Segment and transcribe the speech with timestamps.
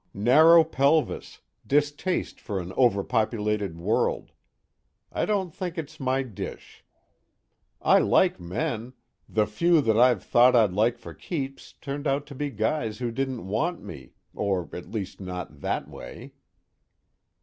[0.15, 4.31] "Narrow pelvis, distaste for an overpopulated world.
[5.11, 6.83] I don't think it's my dish.
[7.83, 8.93] I like men.
[9.29, 13.11] The few that I've thought I'd like for keeps turned out to be guys who
[13.11, 16.33] didn't want me, or at least not that way...."